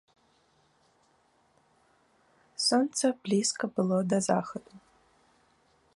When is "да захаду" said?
4.15-4.73